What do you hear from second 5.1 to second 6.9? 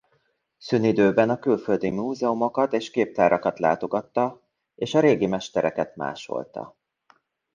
mestereket másolta.